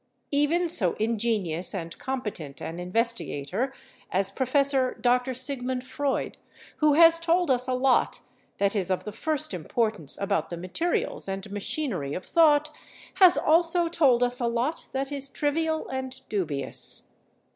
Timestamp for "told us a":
7.19-7.75, 13.87-14.47